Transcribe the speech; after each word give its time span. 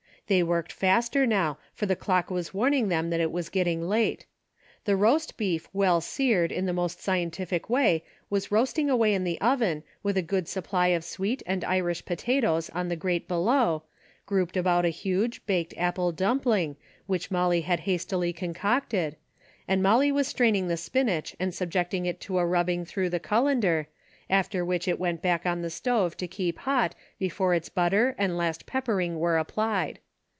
They 0.27 0.43
worked 0.43 0.71
faster 0.71 1.25
now, 1.27 1.57
for 1.73 1.85
the 1.85 1.93
clock 1.97 2.31
was 2.31 2.53
warning 2.53 2.87
them 2.87 3.09
that 3.09 3.19
it 3.19 3.33
was 3.33 3.49
getting 3.49 3.81
late. 3.81 4.25
The 4.85 4.95
roast 4.95 5.35
beef 5.35 5.67
well 5.73 5.99
seared 5.99 6.53
in 6.53 6.65
the 6.65 6.71
most 6.71 6.99
scien 6.99 7.31
tific 7.31 7.67
way 7.69 8.05
was 8.29 8.49
roasting 8.49 8.89
away 8.89 9.13
in 9.13 9.25
the 9.25 9.41
oven 9.41 9.83
with 10.03 10.15
a 10.15 10.21
good 10.21 10.47
supply 10.47 10.87
of 10.87 11.03
sweet 11.03 11.43
and 11.45 11.65
Irish 11.65 12.05
potatoes 12.05 12.69
on 12.69 12.87
the 12.87 12.95
grate 12.95 13.27
below, 13.27 13.83
grouped 14.25 14.55
about 14.55 14.85
a 14.85 14.87
huge 14.87 15.45
baked 15.45 15.73
apple 15.75 16.13
dumpling 16.13 16.77
which 17.07 17.29
Molly 17.29 17.59
had 17.59 17.81
hastily 17.81 18.31
con 18.31 18.53
cocted, 18.53 19.17
and 19.67 19.83
Molly 19.83 20.13
was 20.13 20.29
straining 20.29 20.69
the 20.69 20.77
spinach 20.77 21.35
and 21.41 21.53
subjecting 21.53 22.05
it 22.05 22.21
to 22.21 22.39
a 22.39 22.45
rubbing 22.45 22.85
through 22.85 23.09
the 23.09 23.19
colander, 23.19 23.89
after 24.29 24.63
which 24.63 24.87
it 24.87 24.97
went 24.97 25.21
back 25.21 25.45
on 25.45 25.61
the 25.61 25.69
stove 25.69 26.15
to 26.15 26.25
keep 26.25 26.59
hot 26.59 26.95
before 27.19 27.53
its 27.53 27.67
butter 27.67 28.15
and 28.17 28.37
last 28.37 28.65
peppering 28.65 29.19
were 29.19 29.37
applied. 29.37 29.99